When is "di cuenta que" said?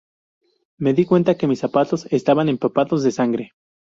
0.95-1.45